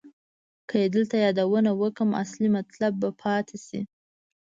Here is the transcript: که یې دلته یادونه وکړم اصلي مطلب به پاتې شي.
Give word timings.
که 0.69 0.75
یې 0.81 0.87
دلته 0.95 1.15
یادونه 1.25 1.71
وکړم 1.75 2.11
اصلي 2.23 2.49
مطلب 2.57 2.93
به 3.01 3.09
پاتې 3.21 3.57
شي. 3.65 3.81